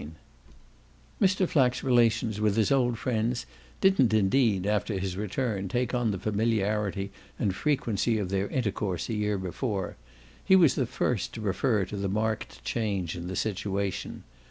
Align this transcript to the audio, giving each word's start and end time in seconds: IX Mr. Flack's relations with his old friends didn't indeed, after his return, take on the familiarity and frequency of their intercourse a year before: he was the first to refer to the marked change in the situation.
IX 0.00 0.10
Mr. 1.20 1.46
Flack's 1.46 1.82
relations 1.82 2.40
with 2.40 2.56
his 2.56 2.72
old 2.72 2.96
friends 2.96 3.44
didn't 3.82 4.14
indeed, 4.14 4.64
after 4.64 4.98
his 4.98 5.14
return, 5.18 5.68
take 5.68 5.92
on 5.94 6.10
the 6.10 6.16
familiarity 6.18 7.10
and 7.38 7.54
frequency 7.54 8.16
of 8.16 8.30
their 8.30 8.48
intercourse 8.48 9.10
a 9.10 9.14
year 9.14 9.36
before: 9.36 9.96
he 10.42 10.56
was 10.56 10.74
the 10.74 10.86
first 10.86 11.34
to 11.34 11.42
refer 11.42 11.84
to 11.84 11.98
the 11.98 12.08
marked 12.08 12.64
change 12.64 13.14
in 13.14 13.26
the 13.26 13.36
situation. 13.36 14.24